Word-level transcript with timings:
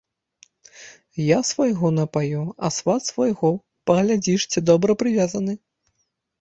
Я 1.23 1.37
свайго 1.49 1.91
напаю, 1.99 2.41
а 2.67 2.73
сват 2.79 3.01
свайго 3.11 3.53
паглядзіш, 3.93 4.51
ці 4.51 4.67
добра 4.73 4.91
прывязаны. 5.05 5.53